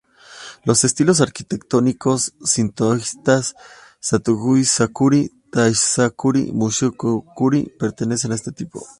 Los 0.63 0.83
estilos 0.83 1.21
arquitectónicos 1.21 2.33
sintoístas 2.43 3.53
"kasuga-zukuri", 4.01 5.29
"taisha-zukuri" 5.51 6.41
y 6.41 6.47
"sumiyoshi-zukuri" 6.47 7.69
pertenecen 7.77 8.31
a 8.31 8.35
este 8.35 8.51
tipo. 8.51 8.83